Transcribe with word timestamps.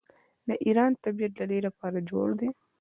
د 0.47 0.49
ایران 0.65 0.91
طبیعت 1.03 1.31
د 1.37 1.41
دې 1.51 1.59
لپاره 1.67 1.97
جوړ 2.09 2.27
دی. 2.39 2.49